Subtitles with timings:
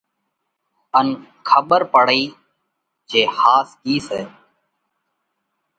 [0.99, 1.07] ان
[1.47, 2.23] کٻر پاڙئي
[3.09, 4.21] جي ۿاس ڪِي سئہ؟